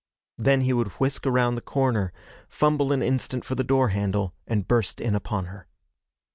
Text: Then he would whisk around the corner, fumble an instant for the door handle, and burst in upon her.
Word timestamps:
Then 0.39 0.61
he 0.61 0.73
would 0.73 0.87
whisk 0.99 1.27
around 1.27 1.53
the 1.53 1.61
corner, 1.61 2.11
fumble 2.49 2.91
an 2.91 3.03
instant 3.03 3.45
for 3.45 3.53
the 3.53 3.63
door 3.63 3.89
handle, 3.89 4.33
and 4.47 4.67
burst 4.67 4.99
in 4.99 5.13
upon 5.13 5.45
her. 5.45 5.67